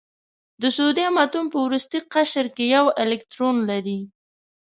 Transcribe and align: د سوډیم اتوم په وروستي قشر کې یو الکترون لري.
د 0.61 0.63
سوډیم 0.75 1.13
اتوم 1.23 1.45
په 1.53 1.57
وروستي 1.65 1.99
قشر 2.13 2.45
کې 2.55 2.65
یو 2.75 2.85
الکترون 3.03 3.55
لري. 3.69 3.99